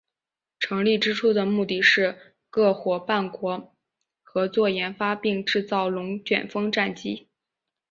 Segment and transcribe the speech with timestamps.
[0.59, 2.17] 成立之初的目的是
[2.49, 3.71] 各夥伴国
[4.23, 7.27] 合作研发并制造龙卷风战机。